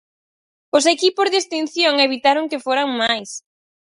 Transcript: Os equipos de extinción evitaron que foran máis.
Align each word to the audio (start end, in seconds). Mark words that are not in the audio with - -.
Os 0.77 0.85
equipos 0.95 1.27
de 1.29 1.37
extinción 1.41 1.93
evitaron 2.07 2.49
que 2.51 2.63
foran 2.65 2.87
máis. 3.01 3.29